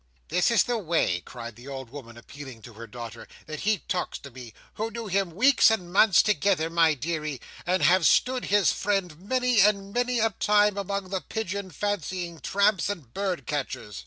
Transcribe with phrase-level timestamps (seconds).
[0.29, 4.17] "This is the way," cried the old woman, appealing to her daughter, "that he talks
[4.17, 8.71] to me, who knew him weeks and months together, my deary, and have stood his
[8.71, 13.99] friend many and many a time among the pigeon fancying tramps and bird catchers."